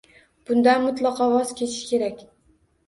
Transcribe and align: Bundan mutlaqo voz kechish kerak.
Bundan 0.49 0.81
mutlaqo 0.87 1.29
voz 1.37 1.53
kechish 1.61 1.87
kerak. 1.95 2.29